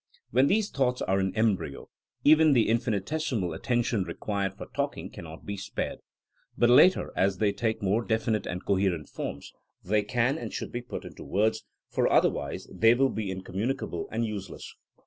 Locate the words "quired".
4.15-4.55